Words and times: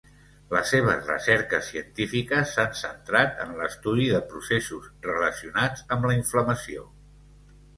Les 0.53 0.69
seves 0.75 1.09
recerques 1.09 1.67
científiques 1.73 2.55
s'han 2.57 2.73
centrat 2.81 3.37
en 3.45 3.53
l'estudi 3.59 4.09
de 4.15 4.23
processos 4.33 4.89
relacionats 5.11 5.85
amb 5.97 6.09
la 6.11 6.17
inflamació. 6.23 6.89